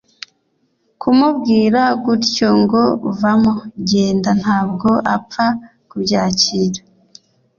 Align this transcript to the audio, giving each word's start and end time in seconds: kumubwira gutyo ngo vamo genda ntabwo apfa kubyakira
kumubwira 1.01 1.81
gutyo 2.03 2.49
ngo 2.61 2.81
vamo 3.19 3.53
genda 3.89 4.31
ntabwo 4.41 4.89
apfa 5.15 5.47
kubyakira 5.89 6.81